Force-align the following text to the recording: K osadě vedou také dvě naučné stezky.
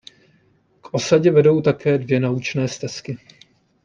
K 0.81 0.93
osadě 0.93 1.31
vedou 1.31 1.61
také 1.61 1.97
dvě 1.97 2.19
naučné 2.19 2.67
stezky. 2.67 3.17